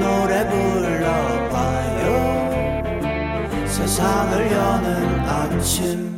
[0.00, 2.06] 노래 불러봐요
[3.66, 6.10] 세상을 여는 아침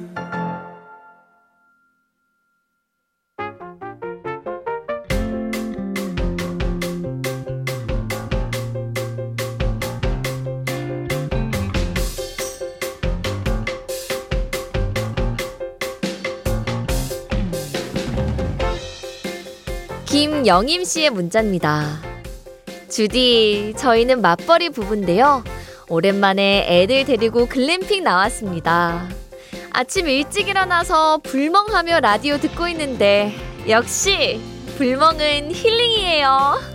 [20.07, 22.12] 김영임 씨의 문자입니다.
[22.93, 25.43] 주디, 저희는 맞벌이 부부인데요.
[25.89, 29.09] 오랜만에 애들 데리고 글램핑 나왔습니다.
[29.71, 33.33] 아침 일찍 일어나서 불멍하며 라디오 듣고 있는데,
[33.67, 34.39] 역시,
[34.77, 36.73] 불멍은 힐링이에요.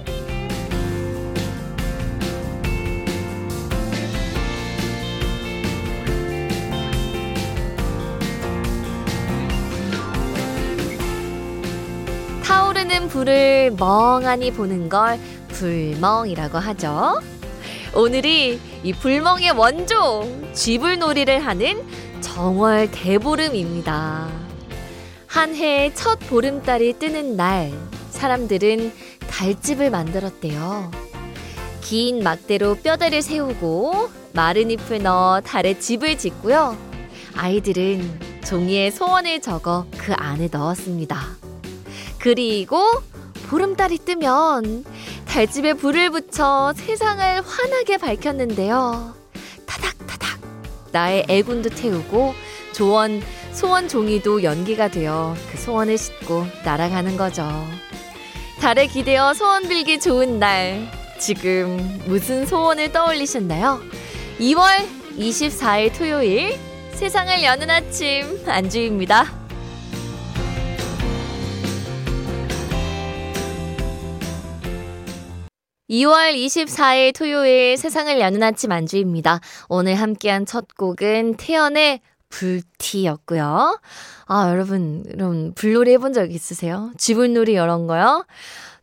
[12.44, 15.20] 타오르는 불을 멍하니 보는 걸
[15.58, 17.20] 불멍이라고 하죠.
[17.96, 21.84] 오늘이 이 불멍의 원조 쥐불놀이를 하는
[22.22, 24.30] 정월 대보름입니다.
[25.26, 27.72] 한해첫 보름달이 뜨는 날
[28.12, 28.94] 사람들은
[29.30, 30.92] 달집을 만들었대요.
[31.82, 36.78] 긴 막대로 뼈대를 세우고 마른 잎을 넣어 달에 집을 짓고요.
[37.36, 41.20] 아이들은 종이에 소원을 적어 그 안에 넣었습니다.
[42.20, 42.84] 그리고
[43.50, 44.84] 보름달이 뜨면
[45.38, 49.14] 달집에 불을 붙여 세상을 환하게 밝혔는데요.
[49.68, 50.40] 타닥타닥
[50.92, 52.34] 나의 애군도 태우고
[52.74, 53.22] 조원
[53.52, 57.48] 소원 종이도 연기가 되어 그 소원을 싣고 날아가는 거죠.
[58.60, 60.92] 달에 기대어 소원 빌기 좋은 날.
[61.20, 63.80] 지금 무슨 소원을 떠올리셨나요?
[64.40, 64.88] 2월
[65.20, 66.58] 24일 토요일
[66.94, 69.47] 세상을 여는 아침 안주입니다.
[75.90, 79.40] 2월 24일 토요일 세상을 여는 아침 안주입니다.
[79.70, 83.80] 오늘 함께한 첫 곡은 태연의 불티였고요.
[84.26, 86.92] 아, 여러분, 여러분, 불놀이 해본 적 있으세요?
[86.98, 88.26] 지불놀이 이런 거요?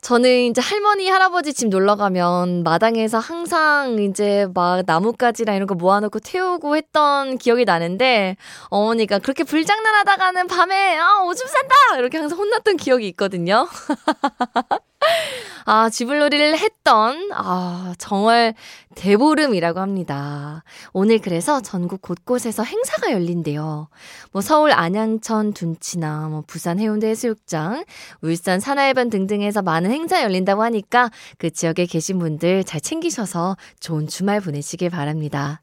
[0.00, 6.20] 저는 이제 할머니, 할아버지 집 놀러 가면 마당에서 항상 이제 막 나뭇가지랑 이런 거 모아놓고
[6.20, 8.36] 태우고 했던 기억이 나는데
[8.68, 11.98] 어머니가 그렇게 불장난 하다가는 밤에 아, 오줌 싼다!
[11.98, 13.66] 이렇게 항상 혼났던 기억이 있거든요.
[15.66, 18.54] 아, 지불놀이를 했던, 아, 정말
[18.94, 20.62] 대보름이라고 합니다.
[20.92, 23.88] 오늘 그래서 전국 곳곳에서 행사가 열린대요.
[24.32, 27.84] 뭐 서울 안양천 둔치나 뭐 부산 해운대 해수욕장,
[28.20, 34.40] 울산 산하해변 등등에서 많은 행사 열린다고 하니까 그 지역에 계신 분들 잘 챙기셔서 좋은 주말
[34.40, 35.62] 보내시길 바랍니다.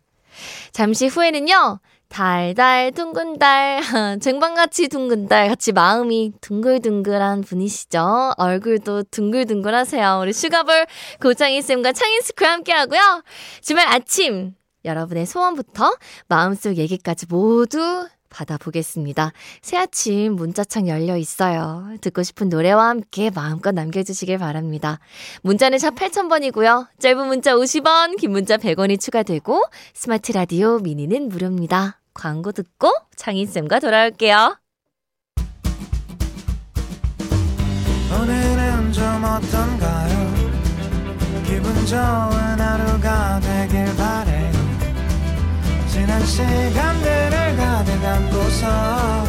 [0.71, 1.79] 잠시 후에는요,
[2.11, 3.79] 달달 둥근 달
[4.19, 8.33] 쟁반같이 둥근 달 같이 마음이 둥글둥글한 분이시죠.
[8.35, 10.19] 얼굴도 둥글둥글하세요.
[10.21, 10.87] 우리 슈가볼
[11.21, 13.23] 고창인 쌤과 창인 스쿨 함께하고요.
[13.61, 15.95] 주말 아침 여러분의 소원부터
[16.27, 19.31] 마음속 얘기까지 모두 받아보겠습니다.
[19.61, 21.95] 새 아침 문자창 열려 있어요.
[22.01, 24.99] 듣고 싶은 노래와 함께 마음껏 남겨주시길 바랍니다.
[25.43, 26.87] 문자는 샵 8000번이고요.
[26.99, 32.00] 짧은 문자 50원, 긴 문자 100원이 추가되고 스마트 라디오 미니는 무료입니다.
[32.13, 34.57] 광고 듣고 창인쌤과 돌아올게요.
[38.19, 40.31] 오늘은 좀 어떤가요?
[41.45, 41.99] 기분 좋은
[42.59, 44.51] 하루가 되길 바래요
[45.87, 49.23] 지난 시간들을 가득 안고서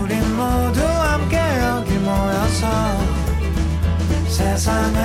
[0.00, 2.68] 우린 모두 함께 여기 모여서
[4.28, 5.00] 세상을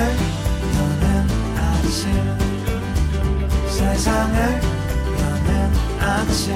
[0.76, 1.26] 여는
[1.58, 2.38] 아침
[3.68, 4.83] 세상을
[6.04, 6.54] 아침.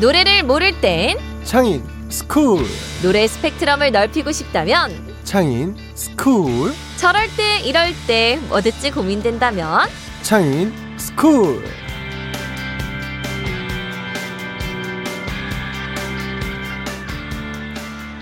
[0.00, 2.64] 노래를 모를 땐 창인 스쿨.
[3.02, 4.90] 노래 스펙트럼을 넓히고 싶다면
[5.22, 6.74] 창인 스쿨.
[6.96, 9.88] 저럴 때 이럴 때뭐 듣지 고민된다면
[10.22, 10.87] 창인 스
[11.18, 11.60] 쿨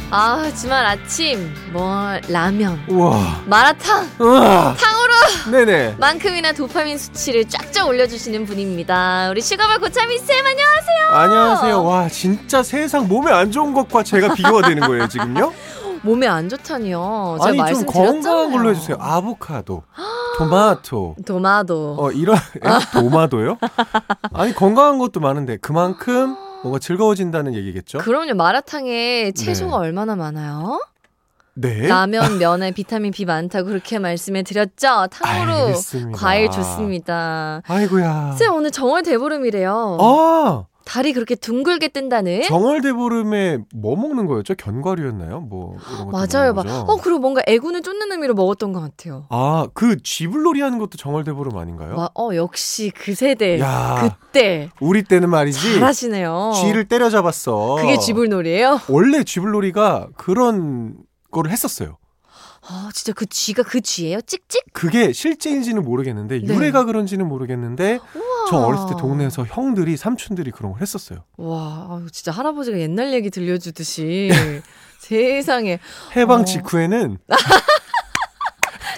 [0.08, 3.42] 아, 주말 아침, 뭐, 라면, 우와.
[3.44, 4.74] 마라탕, 우와.
[4.78, 5.96] 탕으로 네네.
[5.98, 9.28] 만큼이나 도파민 수치를 쫙쫙 올려주시는 분입니다.
[9.30, 11.08] 우리 슈가볼 고창인 쌤, 안녕하세요.
[11.10, 11.84] 안녕하세요.
[11.84, 15.52] 와, 진짜 세상 몸에 안 좋은 것과 제가 비교가 되는 거예요, 지금요?
[16.02, 17.38] 몸에 안 좋다니요.
[17.40, 17.84] 아니, 좀.
[17.84, 18.96] 건강한 걸로 해주세요.
[19.00, 19.82] 아보카도,
[20.38, 21.96] 토마토, 도마도.
[21.98, 22.40] 어, 이런, 에?
[22.92, 23.58] 도마도요?
[24.34, 27.98] 아니, 건강한 것도 많은데, 그만큼 뭔가 즐거워진다는 얘기겠죠?
[27.98, 28.34] 그럼요.
[28.34, 29.86] 마라탕에 채소가 네.
[29.86, 30.80] 얼마나 많아요?
[31.54, 31.86] 네.
[31.86, 35.06] 라면, 면에 비타민 B 많다고 그렇게 말씀해 드렸죠.
[35.10, 36.18] 탕후루, 알겠습니다.
[36.18, 37.62] 과일 좋습니다.
[37.66, 38.32] 아이고야.
[38.38, 39.96] 쌤 오늘 정월 대보름이래요.
[40.00, 42.42] 아, 달이 그렇게 둥글게 뜬다는.
[42.42, 44.54] 정월대보름에 뭐 먹는 거였죠?
[44.54, 45.40] 견과류였나요?
[45.40, 46.54] 뭐 이런 맞아요.
[46.54, 46.64] 막.
[46.88, 49.26] 어 그리고 뭔가 애군을 쫓는 의미로 먹었던 것 같아요.
[49.28, 51.96] 아, 그 쥐불놀이 하는 것도 정월대보름 아닌가요?
[51.96, 53.58] 와, 어 역시 그 세대.
[53.58, 55.74] 야, 그때 우리 때는 말이지.
[55.74, 56.52] 잘하시네요.
[56.54, 57.76] 쥐를 때려잡았어.
[57.80, 58.80] 그게 쥐불놀이에요?
[58.88, 60.94] 원래 쥐불놀이가 그런
[61.32, 61.98] 거를 했었어요.
[62.68, 64.20] 아 진짜 그 쥐가 그 쥐예요?
[64.22, 64.64] 찍찍?
[64.72, 66.54] 그게 실제인지는 모르겠는데 네.
[66.54, 68.24] 유래가 그런지는 모르겠는데 우와.
[68.50, 71.24] 저 어렸을 때 동네에서 형들이 삼촌들이 그런 걸 했었어요.
[71.36, 74.30] 와 진짜 할아버지가 옛날 얘기 들려주듯이
[74.98, 75.78] 세상에
[76.16, 76.44] 해방 어.
[76.44, 77.18] 직후에는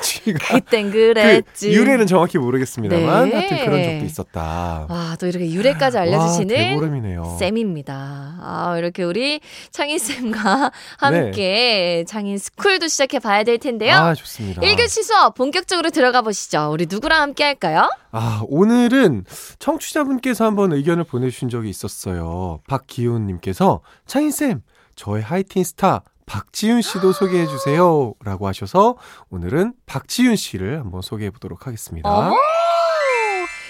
[0.09, 1.71] 쥐가 그땐 그 그랬지.
[1.71, 3.35] 유래는 정확히 모르겠습니다만 네.
[3.37, 4.87] 하여튼 그런 적도 있었다.
[4.89, 7.37] 아, 또 이렇게 유래까지 알려주시는 와, 대보름이네요.
[7.39, 7.95] 쌤입니다.
[8.41, 9.41] 아, 이렇게 우리
[9.71, 13.95] 창인 쌤과 함께 창인 스쿨도 시작해 봐야 될 텐데요.
[13.95, 14.63] 아 좋습니다.
[14.63, 16.71] 1교시 수업 본격적으로 들어가 보시죠.
[16.73, 17.91] 우리 누구랑 함께 할까요?
[18.11, 19.25] 아, 오늘은
[19.59, 22.61] 청취자분께서 한번 의견을 보내주신 적이 있었어요.
[22.69, 24.63] 박기훈님께서 창인 쌤,
[24.97, 28.15] 저의 하이틴 스타 박지윤 씨도 소개해 주세요.
[28.23, 28.97] 라고 하셔서
[29.31, 32.09] 오늘은 박지윤 씨를 한번 소개해 보도록 하겠습니다.
[32.09, 32.37] 어머!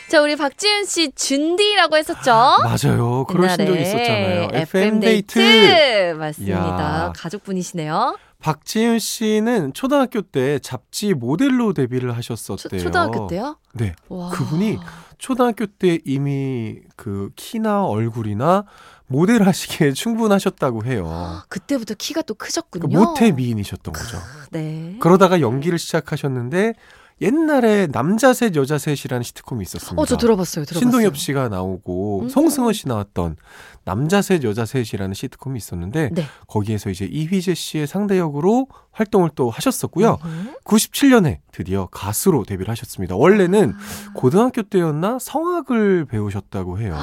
[0.08, 2.32] 자, 우리 박지윤 씨 준디라고 했었죠?
[2.32, 3.24] 맞아요.
[3.24, 4.48] 그러신 적이 옛날에 있었잖아요.
[4.52, 5.34] FM 데이트.
[5.38, 6.14] 데이트.
[6.18, 6.54] 맞습니다.
[6.56, 7.12] 이야.
[7.14, 8.16] 가족분이시네요.
[8.40, 12.80] 박지윤 씨는 초등학교 때 잡지 모델로 데뷔를 초, 하셨었대요.
[12.80, 13.58] 초 등학교 때요?
[13.74, 13.94] 네.
[14.08, 14.30] 와.
[14.30, 14.78] 그분이
[15.18, 18.64] 초등학교 때 이미 그 키나 얼굴이나
[19.08, 21.42] 모델 하시기에 충분하셨다고 해요.
[21.48, 22.86] 그때부터 키가 또그 크셨군요.
[22.98, 24.18] 모태 미인이셨던 거죠.
[24.52, 24.96] 네.
[25.00, 26.74] 그러다가 연기를 시작하셨는데
[27.20, 30.00] 옛날에 남자 셋 여자 셋이라는 시트콤이 있었습니다.
[30.00, 30.64] 어, 저 들어봤어요.
[30.64, 30.78] 들어봤어요.
[30.78, 32.28] 신동엽 씨가 나오고 음.
[32.28, 33.36] 송승헌 씨 나왔던
[33.84, 36.24] 남자 셋 여자 셋이라는 시트콤이 있었는데 네.
[36.46, 40.18] 거기에서 이제 이휘재 씨의 상대 역으로 활동을 또 하셨었고요.
[40.24, 40.54] 음.
[40.64, 43.16] 97년에 드디어 가수로 데뷔를 하셨습니다.
[43.16, 44.12] 원래는 아.
[44.14, 46.96] 고등학교 때였나 성악을 배우셨다고 해요.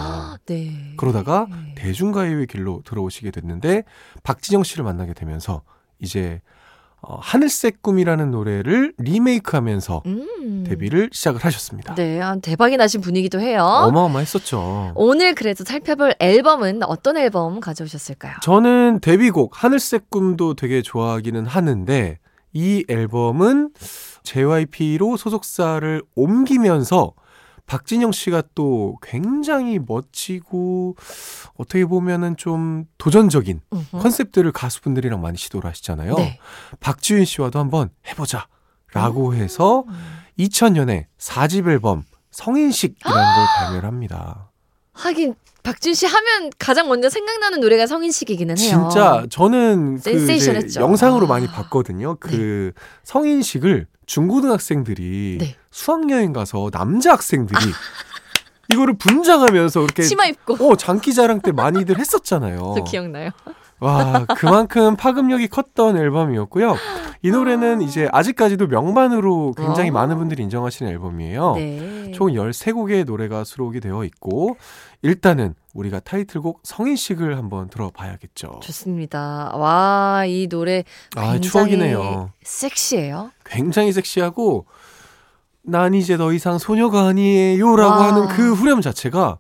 [0.46, 0.94] 네.
[0.98, 1.76] 그러다가 네.
[1.76, 3.84] 대중가요의 길로 들어오시게 됐는데
[4.24, 5.64] 박진영 씨를 만나게 되면서
[6.00, 6.42] 이제
[7.08, 10.64] 어, 하늘색 꿈이라는 노래를 리메이크하면서 음.
[10.68, 11.94] 데뷔를 시작을 하셨습니다.
[11.94, 13.64] 네, 아, 대박이 나신 분이기도 해요.
[13.64, 14.94] 어마어마했었죠.
[14.96, 18.38] 오늘 그래서 살펴볼 앨범은 어떤 앨범 가져오셨을까요?
[18.42, 22.18] 저는 데뷔곡 하늘색 꿈도 되게 좋아하기는 하는데
[22.54, 23.72] 이 앨범은
[24.24, 27.14] JYP로 소속사를 옮기면서
[27.66, 30.96] 박진영 씨가 또 굉장히 멋지고
[31.58, 33.98] 어떻게 보면은 좀 도전적인 음흠.
[34.00, 36.16] 컨셉들을 가수분들이랑 많이 시도를 하시잖아요.
[36.16, 36.40] 네.
[36.80, 38.48] 박지윤 씨와도 한번 해보자.
[38.94, 39.36] 라고 음.
[39.36, 39.84] 해서
[40.40, 44.52] 2000년에 4집 앨범 성인식이라는 걸 발매를 합니다.
[44.94, 45.36] 하긴
[45.66, 48.90] 박준 씨 하면 가장 먼저 생각나는 노래가 성인식이기는 해요.
[48.90, 50.80] 진짜 저는 그.
[50.80, 51.30] 영상으로 아.
[51.30, 52.18] 많이 봤거든요.
[52.20, 52.72] 그
[53.04, 55.56] 성인식을 중고등학생들이 네.
[55.72, 57.60] 수학여행 가서 남자 학생들이
[58.72, 62.76] 이거를 분장하면서 이렇게 치마 입고 어 장기자랑 때 많이들 했었잖아요.
[62.78, 63.32] 저 기억나요.
[63.80, 66.76] 와 그만큼 파급력이 컸던 앨범이었고요.
[67.22, 69.94] 이 노래는 이제 아직까지도 명반으로 굉장히 어.
[69.94, 71.56] 많은 분들이 인정하시는 앨범이에요.
[71.56, 72.12] 네.
[72.14, 74.58] 총 13곡의 노래가 수록이 되어 있고
[75.02, 78.60] 일단은 우리가 타이틀곡 성인식을 한번 들어봐야겠죠.
[78.64, 79.52] 좋습니다.
[79.56, 80.84] 와, 이 노래
[81.16, 82.32] 아, 굉장히 추억이네요.
[82.44, 83.32] 섹시해요.
[83.44, 84.66] 굉장히 섹시하고
[85.64, 88.08] 난 이제 더 이상 소녀가 아니에요라고 와.
[88.08, 89.40] 하는 그 후렴 자체가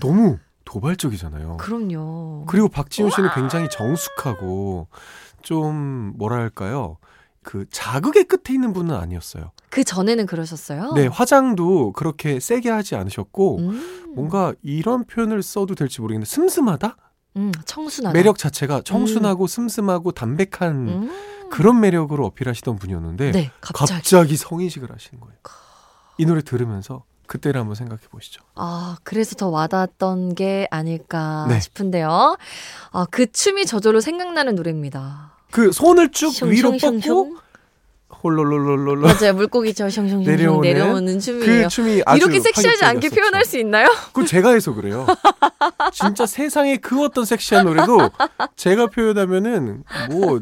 [0.00, 0.38] 너무
[0.74, 1.58] 도발적이잖아요.
[1.58, 2.46] 그럼요.
[2.46, 4.88] 그리고 박지훈 씨는 굉장히 정숙하고
[5.40, 6.96] 좀 뭐랄까요?
[7.44, 9.52] 그 자극의 끝에 있는 분은 아니었어요.
[9.70, 10.92] 그 전에는 그러셨어요?
[10.94, 16.96] 네, 화장도 그렇게 세게 하지 않으셨고 음, 뭔가 이런 표현을 써도 될지 모르겠는데 슴슴하다?
[17.36, 18.12] 음, 청순하다.
[18.18, 21.10] 매력 자체가 청순하고 슴슴하고 담백한 음.
[21.50, 24.00] 그런 매력으로 어필하시던 분이었는데 네, 갑자기.
[24.00, 25.36] 갑자기 성인식을 하시는 거예요.
[26.18, 28.42] 이 노래 들으면서 그때를 한번 생각해 보시죠.
[28.54, 31.60] 아, 그래서 더 와닿았던 게 아닐까 네.
[31.60, 32.36] 싶은데요.
[32.92, 35.32] 아, 그 춤이 저절로 생각나는 노래입니다.
[35.50, 36.72] 그 손을 쭉 위로.
[36.72, 37.36] 뻗고
[38.22, 39.34] 홀롤롤롤롤 맞아요.
[39.34, 41.44] 물고기 저 숑숑숑 내려오는 내려오는, 춤이에요.
[41.44, 43.14] 그 춤이 아주 이렇게 섹시하지 않게 파격적이었었죠.
[43.20, 43.86] 표현할 수 있나요?
[44.08, 45.06] 그건 제가 해서 그래요.
[45.92, 47.98] 진짜 세상에 그 어떤 섹시한 노래도
[48.56, 50.40] 제가 표현하면은 뭐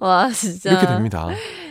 [0.00, 1.28] 와 진짜 이렇게 됩니다.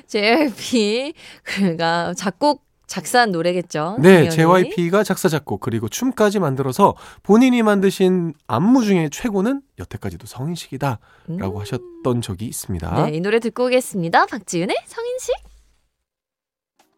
[0.08, 1.14] JYP
[1.44, 3.98] 그가 작곡 작사한 노래겠죠.
[4.00, 4.30] 네.
[4.30, 11.58] JYP가 작사 작곡 그리고 춤까지 만들어서 본인이 만드신 안무 중에 최고는 여태까지도 성인식이다라고 음.
[11.58, 13.06] 하셨던 적이 있습니다.
[13.06, 14.26] 네, 이 노래 듣고 오겠습니다.
[14.26, 15.57] 박지윤의 성인식.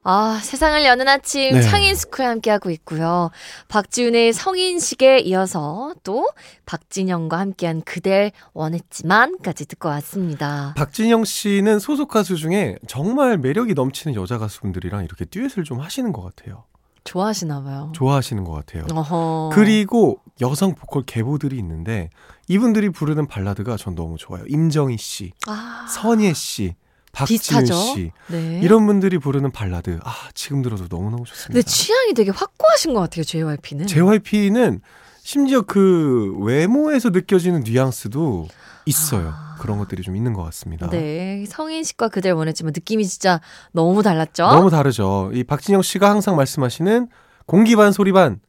[0.04, 1.62] 아, 세상을 여는 아침 네.
[1.62, 3.32] 창인 스쿨 함께하고 있고요.
[3.68, 6.28] 박지윤의 성인식에 이어서 또
[6.66, 10.74] 박진영과 함께한 그댈 원했지만까지 듣고 왔습니다.
[10.78, 16.24] 박진영 씨는 소속 가수 중에 정말 매력이 넘치는 여자 가수분들이랑 이렇게 듀엣을 좀 하시는 것
[16.24, 16.64] 같아요.
[17.04, 17.92] 좋아하시나 봐요.
[17.96, 18.86] 좋아하시는 것 같아요.
[18.92, 19.50] 어허.
[19.54, 22.10] 그리고 여성 보컬 계보들이 있는데
[22.48, 24.44] 이분들이 부르는 발라드가 전 너무 좋아요.
[24.48, 26.76] 임정희 씨, 아, 선예 씨,
[27.12, 27.66] 박지윤?
[27.66, 28.60] 씨 네.
[28.64, 31.54] 이런 분들이 부르는 발라드 아 지금 들어도 너무 너무 좋습니다.
[31.54, 33.88] 근데 취향이 되게 확고하신 것 같아요, JYP는.
[33.88, 34.82] JYP는
[35.22, 38.48] 심지어 그 외모에서 느껴지는 뉘앙스도
[38.86, 39.34] 있어요.
[39.36, 39.58] 아.
[39.60, 40.90] 그런 것들이 좀 있는 것 같습니다.
[40.90, 43.42] 네, 성인식과 그댈 원했지만 느낌이 진짜
[43.74, 44.44] 너무 달랐죠?
[44.48, 45.32] 너무 다르죠.
[45.34, 47.08] 이 박진영 씨가 항상 말씀하시는
[47.46, 48.40] 공기 반 소리 반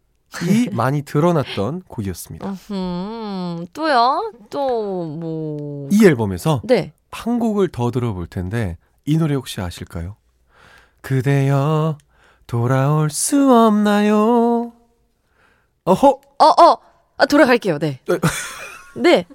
[0.42, 2.54] 이 많이 드러났던 곡이었습니다.
[2.70, 4.32] 음, 또요?
[4.48, 5.88] 또 뭐?
[5.90, 6.92] 이 앨범에서 네.
[7.10, 10.16] 한 곡을 더 들어볼 텐데 이 노래 혹시 아실까요?
[11.00, 11.98] 그대여
[12.46, 14.72] 돌아올 수 없나요?
[15.84, 16.78] 어허 어, 어,
[17.16, 17.78] 아, 돌아갈게요.
[17.78, 18.00] 네.
[18.96, 19.26] 네.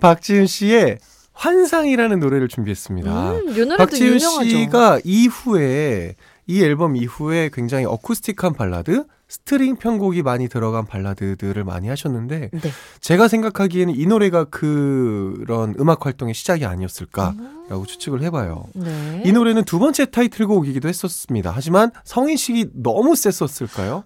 [0.00, 0.98] 박지윤 씨의
[1.32, 3.32] 환상이라는 노래를 준비했습니다.
[3.32, 4.18] 음, 박지윤.
[4.18, 6.14] 씨가 이후에
[6.52, 12.70] 이 앨범 이후에 굉장히 어쿠스틱한 발라드, 스트링 편곡이 많이 들어간 발라드들을 많이 하셨는데 네.
[13.00, 18.64] 제가 생각하기에는 이 노래가 그런 음악 활동의 시작이 아니었을까라고 추측을 해봐요.
[18.74, 19.22] 네.
[19.24, 21.50] 이 노래는 두 번째 타이틀곡이기도 했었습니다.
[21.54, 24.04] 하지만 성인식이 너무 셌었을까요?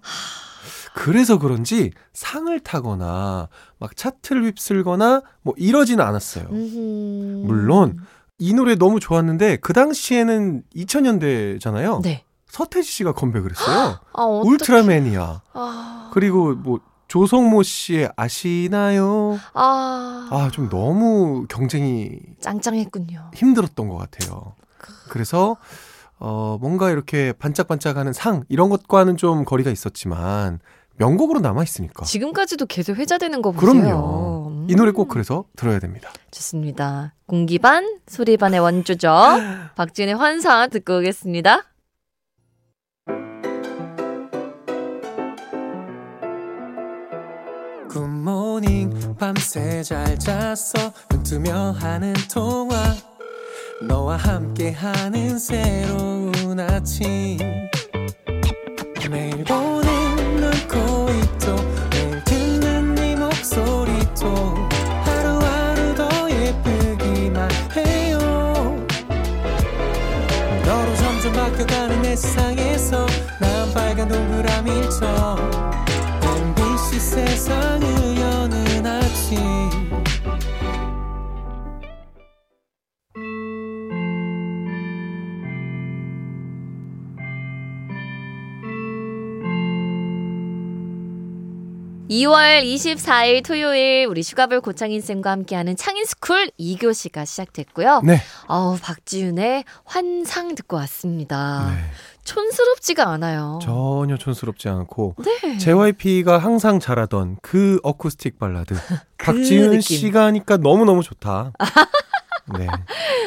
[0.94, 3.48] 그래서 그런지 상을 타거나
[3.80, 6.46] 막 차트를 휩쓸거나 뭐 이러지는 않았어요.
[6.48, 7.98] 물론
[8.38, 12.02] 이 노래 너무 좋았는데 그 당시에는 2000년대잖아요.
[12.02, 12.22] 네.
[12.56, 13.98] 서태지 씨가 컴백을 했어요.
[14.14, 14.22] 아.
[14.24, 15.42] 울트라맨이야.
[15.52, 19.38] 아, 그리고 뭐 조성모 씨의 아시나요?
[19.54, 23.30] 아, 아 좀 너무 경쟁이 짱짱했군요.
[23.34, 24.54] 힘들었던 것 같아요.
[25.10, 25.56] 그래서
[26.18, 30.58] 어 뭔가 이렇게 반짝반짝하는 상 이런 것과는 좀 거리가 있었지만
[30.96, 32.04] 명곡으로 남아 있으니까.
[32.06, 33.70] 지금까지도 계속 회자되는 거 보세요.
[33.70, 34.46] 그럼요.
[34.48, 36.10] 음, 이 노래 꼭 그래서 들어야 됩니다.
[36.30, 37.12] 좋습니다.
[37.26, 39.12] 공기 반, 소리 반의 원조죠.
[39.76, 41.64] 박진의 환상 듣고 오겠습니다.
[48.56, 50.90] 모닝 밤새 잘 잤어.
[51.10, 52.74] 눈 뜨며 하는 통화.
[53.82, 57.36] 너와 함께하는 새로운 아침.
[59.10, 61.54] 매일 보는 눈코 입도
[61.90, 64.54] 매일 듣는 네 목소리도.
[65.04, 68.18] 하루하루 더 예쁘기만 해요.
[70.64, 73.06] 너로 점점 바뀌어가는 내 세상에서
[73.38, 75.50] 난 빨간 동그라미처럼.
[76.22, 77.95] MBC 세상을
[92.16, 98.00] 2월 24일 토요일 우리 슈가볼 고창인 쌤과 함께하는 창인스쿨 2교시가 시작됐고요.
[98.04, 98.22] 네.
[98.46, 101.70] 어우 박지윤의 환상 듣고 왔습니다.
[101.70, 101.90] 네.
[102.24, 103.58] 촌스럽지가 않아요.
[103.62, 105.58] 전혀 촌스럽지 않고 네.
[105.58, 108.74] JYP가 항상 잘하던 그 어쿠스틱 발라드
[109.18, 109.80] 그 박지윤 느낌.
[109.82, 111.52] 씨가 하니까 너무너무 좋다.
[112.58, 112.66] 네.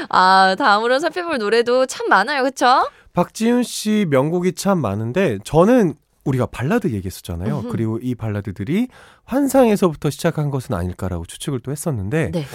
[0.09, 2.41] 아, 다음으로 살펴볼 노래도 참 많아요.
[2.41, 2.89] 그렇죠?
[3.13, 5.93] 박지윤 씨 명곡이 참 많은데 저는
[6.25, 7.59] 우리가 발라드 얘기했었잖아요.
[7.59, 7.69] 음흠.
[7.69, 8.87] 그리고 이 발라드들이
[9.25, 12.45] 환상에서부터 시작한 것은 아닐까라고 추측을 또 했었는데 네.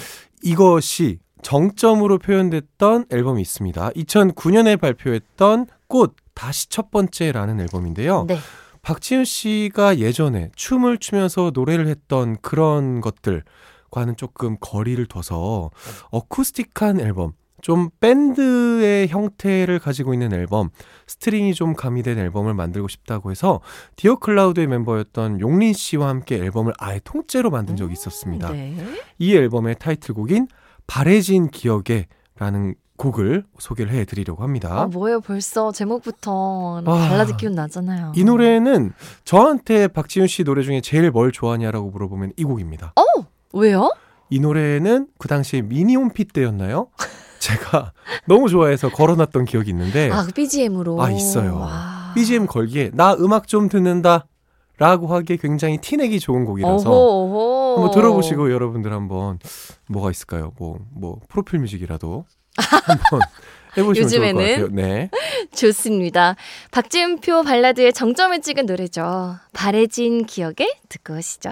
[0.43, 3.91] 이것이 정점으로 표현됐던 앨범이 있습니다.
[3.91, 8.25] 2009년에 발표했던 꽃 다시 첫 번째라는 앨범인데요.
[8.27, 8.39] 네.
[8.83, 15.71] 박지윤 씨가 예전에 춤을 추면서 노래를 했던 그런 것들과는 조금 거리를 둬서
[16.11, 17.33] 어쿠스틱한 앨범,
[17.65, 20.69] 좀 밴드의 형태를 가지고 있는 앨범,
[21.07, 23.63] 스트링이 좀 가미된 앨범을 만들고 싶다고 해서
[23.97, 28.53] 디어 클라우드의 멤버였던 용린 씨와 함께 앨범을 아예 통째로 만든 적이 있었습니다.
[28.53, 28.77] 네.
[29.19, 30.47] 이 앨범의 타이틀곡인
[30.87, 32.07] 바래진 기억에
[32.39, 34.83] 라는 곡을 소개를 해드리려고 합니다.
[34.83, 35.23] 아, 뭐예요?
[35.23, 38.13] 벌써 제목부터 아, 발라드 기운 나잖아요.
[38.15, 38.93] 이 노래는
[39.25, 42.93] 저한테 박지윤 씨 노래 중에 제일 뭘 좋아하냐라고 물어보면 이 곡입니다.
[42.95, 43.25] 어?
[43.55, 43.91] 왜요?
[44.29, 46.89] 이 노래는 그 당시에 미니홈피 때였나요?
[47.45, 47.93] 제가
[48.27, 51.03] 너무 좋아해서 걸어놨던 기억이 있는데 아, 그 BGM으로.
[51.03, 51.57] 아, 있어요.
[51.57, 52.13] 와.
[52.15, 54.27] BGM 걸기에 나 음악 좀 듣는다
[54.79, 57.75] 라고 하기에 굉장히 티내기 좋은 곡이라서 어호, 어호.
[57.77, 59.39] 한번 들어보시고 여러분들 한번
[59.89, 60.53] 뭐가 있을까요?
[60.59, 62.25] 뭐, 뭐 프로필 뮤직이라도
[62.57, 63.21] 한번
[63.77, 64.51] 해보시면 좋을 것 요즘에는?
[64.51, 64.69] 같아요.
[64.73, 65.11] 네.
[65.55, 66.35] 좋습니다.
[66.73, 69.37] 박지은표 발라드의 정점을 찍은 노래죠.
[69.53, 71.51] 바래진 기억에 듣고 오시죠.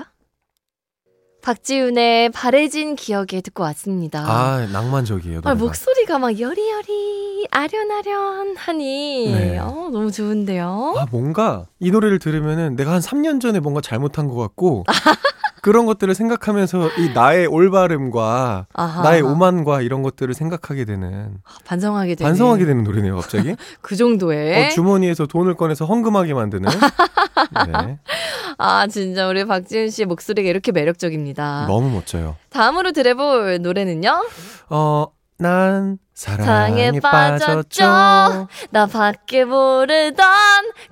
[1.42, 4.20] 박지훈의 바래진 기억에 듣고 왔습니다.
[4.20, 5.40] 아, 낭만적이에요.
[5.44, 5.54] 아.
[5.54, 9.58] 목소리가 막 여리여리 아련아련 하니 네.
[9.58, 10.94] 어, 너무 좋은데요.
[10.96, 14.84] 아, 뭔가 이 노래를 들으면은 내가 한 3년 전에 뭔가 잘못한 것 같고
[15.62, 19.02] 그런 것들을 생각하면서 이 나의 올바름과 아하.
[19.02, 23.54] 나의 오만과 이런 것들을 생각하게 되는 반성하게 되는 반성하게 되는 노래네요, 갑자기.
[23.80, 26.68] 그 정도의 어, 주머니에서 돈을 꺼내서 헌금하게 만드는.
[26.68, 27.98] 네,
[28.58, 31.66] 아 진짜 우리 박지훈 씨의 목소리가 이렇게 매력적입니다.
[31.68, 32.36] 너무 멋져요.
[32.50, 34.24] 다음으로 들어볼 노래는요.
[34.68, 35.06] 어,
[35.42, 37.80] 난 사랑에, 빠졌죠.
[37.82, 38.48] 빠졌죠.
[38.70, 40.24] 나 밖에 모르던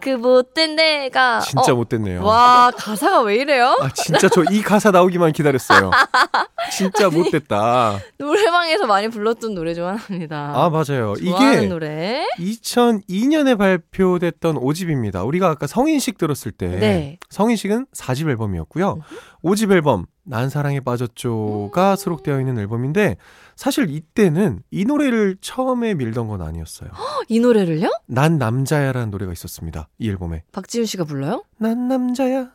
[0.00, 2.24] 그 못된 내가 진짜 어, 못됐네요.
[2.24, 3.76] 와 가사가 왜 이래요?
[3.80, 5.90] 아, 진짜 저 이 가사 나오기만 기다렸어요.
[6.72, 7.98] 진짜 못됐다.
[8.18, 10.52] 노래방에서 많이 불렀던 노래 중 하나입니다.
[10.54, 11.14] 아, 맞아요.
[11.14, 12.26] 좋아하는 이게 노래.
[12.38, 15.24] 2002년에 발표됐던 5집입니다.
[15.26, 17.18] 우리가 아까 성인식 들었을 때 네.
[17.28, 18.98] 성인식은 4집 앨범이었고요.
[19.44, 23.16] 5집 앨범 난 사랑에 빠졌죠가 수록되어 있는 앨범인데
[23.60, 26.88] 사실 이때는 이 노래를 처음에 밀던 건 아니었어요.
[27.28, 27.90] 이 노래를요?
[28.06, 29.90] 난 남자야라는 노래가 있었습니다.
[29.98, 30.44] 이 앨범에.
[30.50, 31.44] 박지훈 씨가 불러요?
[31.58, 32.52] 난 남자야.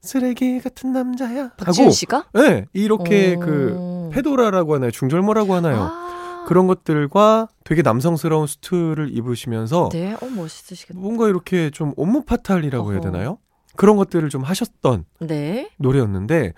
[0.00, 1.54] 쓰레기 같은 남자야.
[1.58, 2.26] 하고 씨가?
[2.34, 3.40] 네, 이렇게 어.
[3.40, 4.92] 그 페도라라고 하나요?
[4.92, 5.88] 중절모라고 하나요?
[5.90, 6.44] 아.
[6.46, 11.00] 그런 것들과 되게 남성스러운 수트를 입으시면서 네, 어 멋있으시겠다.
[11.00, 13.10] 뭔가 이렇게 좀 옴무파탈이라고 해야 어허.
[13.10, 13.38] 되나요?
[13.74, 15.68] 그런 것들을 좀 하셨던 네.
[15.78, 16.52] 노래였는데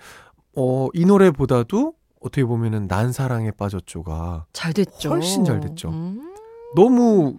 [0.55, 5.09] 어, 이 노래보다도 어떻게 보면은 난 사랑에 빠졌죠가 잘 됐죠.
[5.09, 5.89] 훨씬 잘 됐죠.
[5.89, 6.33] 음.
[6.75, 7.37] 너무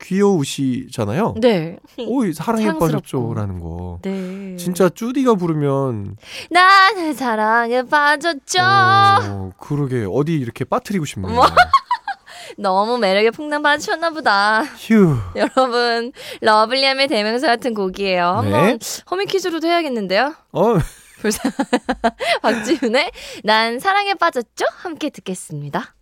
[0.00, 1.34] 귀여우시잖아요.
[1.40, 1.78] 네.
[2.06, 2.72] 오이 사랑에.
[2.78, 3.98] 빠졌죠라는 거.
[4.02, 4.56] 네.
[4.56, 6.16] 진짜 쭈디가 부르면
[6.50, 8.58] 나는 사랑에 빠졌죠.
[8.62, 11.34] 어, 그러게 어디 이렇게 빠뜨리고 싶네요.
[11.34, 11.44] 뭐?
[12.56, 14.62] 너무 매력에 폭락 받으셨나 보다.
[14.62, 15.16] 휴.
[15.36, 18.24] 여러분, lovely함의 대명사 같은 곡이에요.
[18.24, 18.78] 한번 네.
[19.10, 20.34] 허밍 퀴즈로도 해야겠는데요.
[20.52, 20.64] 어,
[22.42, 23.10] 박지윤의
[23.44, 24.64] 난 사랑에 빠졌죠?
[24.76, 25.94] 함께 듣겠습니다.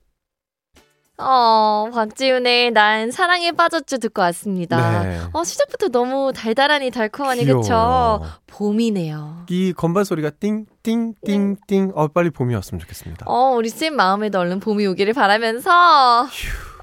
[1.21, 5.03] 어, 박지윤의 난 사랑에 빠졌죠 듣고 왔습니다.
[5.03, 5.21] 네.
[5.33, 7.45] 어, 시작부터 너무 달달하니 달콤하니.
[7.45, 8.23] 그쵸?
[8.47, 9.47] 봄이네요.
[9.49, 11.93] 이 건반 소리가 띵띵띵띵.
[11.95, 13.27] 어 빨리 봄이 왔으면 좋겠습니다.
[13.29, 16.29] 어, 우리 쌤 마음에도 얼른 봄이 오기를 바라면서.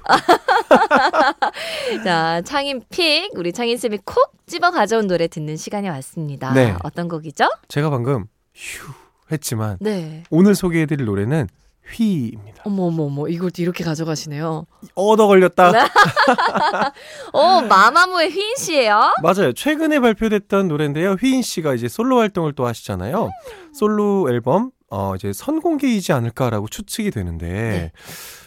[2.04, 6.52] 자, 창인 픽, 우리 창인 쌤이 콕 집어 가져온 노래 듣는 시간이 왔습니다.
[6.52, 6.74] 네.
[6.82, 7.48] 어떤 곡이죠?
[7.68, 8.92] 제가 방금 휴
[9.32, 10.22] 했지만 네.
[10.30, 11.48] 오늘 소개해드릴 노래는
[11.94, 12.62] 휘입니다.
[12.64, 14.66] 어머, 어머, 어머, 이걸 또 이렇게 가져가시네요.
[14.94, 15.72] 얻어 걸렸다.
[15.72, 15.78] 네.
[17.32, 19.52] 어, 마마무의 휘인 씨예요 맞아요.
[19.52, 21.12] 최근에 발표됐던 노래인데요.
[21.12, 23.30] 휘인 씨가 이제 솔로 활동을 또 하시잖아요.
[23.72, 27.92] 솔로 앨범 어 이제 선공개이지 않을까라고 추측이 되는데 네.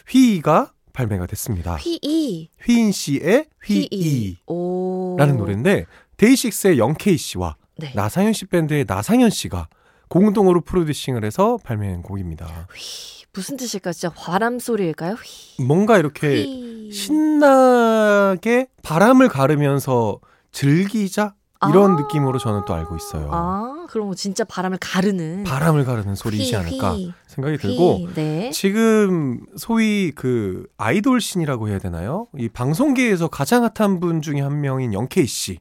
[0.08, 1.76] 휘가 발매가 됐습니다.
[1.76, 2.50] 휘이.
[2.64, 3.88] 휘인 씨의 휘이.
[3.90, 5.16] 휘이라는 오.
[5.38, 7.92] 노래인데 데이식스의 영케이 씨와 네.
[7.94, 9.68] 나상현 씨 밴드의 나상현 씨가
[10.08, 12.68] 공동으로 프로듀싱을 해서 발매한 곡입니다.
[12.74, 13.24] 휘.
[13.32, 13.92] 무슨 뜻일까?
[13.92, 15.14] 진짜 바람 소리일까요?
[15.14, 15.62] 휘.
[15.62, 16.92] 뭔가 이렇게 휘.
[16.92, 20.18] 신나게 바람을 가르면서
[20.52, 21.34] 즐기자
[21.68, 21.96] 이런 아.
[21.96, 23.28] 느낌으로 저는 또 알고 있어요.
[23.32, 25.44] 아, 그럼 뭐 진짜 바람을 가르는.
[25.44, 27.12] 바람을 가르는 소리이지 휘, 않을까 휘.
[27.26, 28.14] 생각이 들고 휘.
[28.14, 28.50] 네.
[28.50, 32.28] 지금 소위 그 아이돌 scene이라고 해야 되나요?
[32.38, 35.58] 이 방송계에서 가장 핫한 분 중에 한 명인 영케이 씨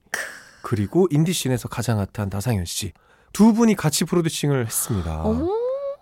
[0.62, 2.93] 그리고 인디 scene에서 가장 핫한 나상현 씨
[3.33, 5.21] 두 분이 같이 프로듀싱을 했습니다.
[5.21, 5.47] 어머.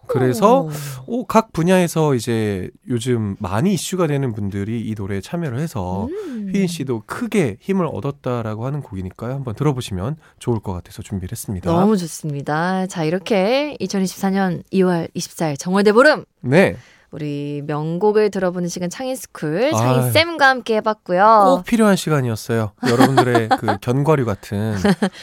[0.07, 0.67] 그래서
[1.05, 6.51] 오, 각 분야에서 이제 요즘 많이 이슈가 되는 분들이 이 노래에 참여를 해서 음.
[6.53, 9.33] 휘인 씨도 크게 힘을 얻었다라고 하는 곡이니까요.
[9.33, 11.71] 한번 들어보시면 좋을 것 같아서 준비를 했습니다.
[11.71, 12.87] 너무 좋습니다.
[12.87, 16.77] 자, 이렇게 2024년 2월 24일 정월대 보름 네.
[17.11, 20.11] 우리 명곡을 들어보는 시간 창인스쿨 아유.
[20.11, 21.43] 창인쌤과 함께 해봤고요.
[21.45, 22.71] 꼭 필요한 시간이었어요.
[22.85, 24.75] 여러분들의 그 견과류 같은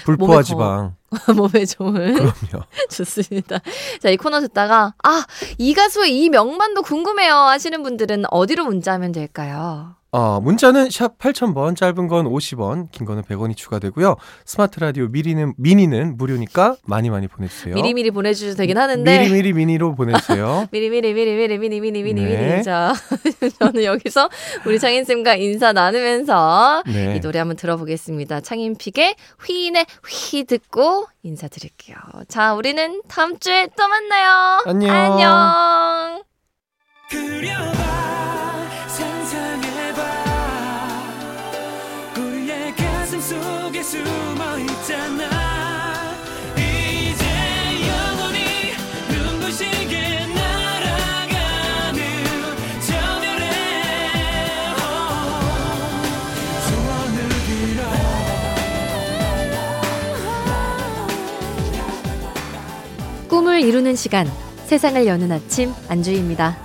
[0.04, 0.94] 불포화 지방.
[1.36, 2.64] 몸에 좋은 그럼요.
[2.90, 3.58] 좋습니다.
[4.00, 5.24] 자, 이 코너 듣다가 아,
[5.58, 9.94] 이 가수의 이 명반도 궁금해요 하시는 분들은 어디로 문자하면 될까요?
[10.16, 14.14] 어, 문자는 샵 8000번, 짧은 건 50원, 긴 거는 100원이 추가되고요.
[14.44, 17.74] 스마트 라디오 미리는, 미니는 무료니까 많이 많이 보내주세요.
[17.74, 20.68] 미리미리 보내주셔도 되긴 하는데 미리미리 미니로 보내주세요.
[20.70, 22.62] 미리미리 미리미리 미니미니 미니미니 네.
[22.62, 22.94] 자
[23.58, 24.28] 저는 여기서
[24.64, 27.16] 우리 창인쌤과 인사 나누면서 네.
[27.16, 28.40] 이 노래 한번 들어보겠습니다.
[28.42, 31.96] 창인픽의 휘인의 휘 듣고 인사드릴게요.
[32.28, 34.62] 자 우리는 다음 주에 또 만나요.
[34.64, 34.94] 안녕.
[34.94, 36.22] 안녕.
[37.10, 38.13] 그려봐
[43.94, 44.24] 빌어
[63.28, 64.30] 꿈을 이루는 시간,
[64.66, 66.63] 세상을 여는 아침 안주입니다.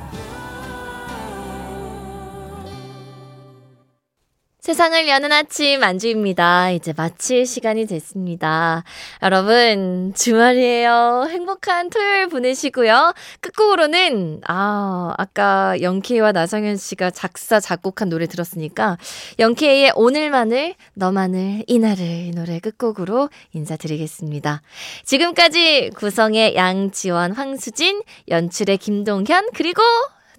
[4.69, 6.69] 세상을 여는 아침 안주입니다.
[6.69, 8.84] 이제 마칠 시간이 됐습니다.
[9.23, 11.25] 여러분, 주말이에요.
[11.27, 13.15] 행복한 토요일 보내시고요.
[13.39, 18.99] 끝곡으로는, 아, 아까 영케이와 나성현 씨가 작사, 작곡한 노래 들었으니까,
[19.39, 24.62] 영케이의 오늘만을, 너만을, 이날을 이 노래 끝곡으로 인사드리겠습니다.
[25.03, 29.82] 지금까지 구성의 양지원, 황수진, 연출의 김동현, 그리고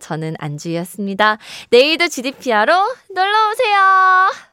[0.00, 1.38] 저는 안주희였습니다.
[1.70, 2.72] 내일도 GDPR로
[3.14, 4.49] 놀러오세요.